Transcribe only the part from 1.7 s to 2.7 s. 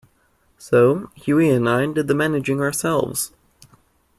did the managing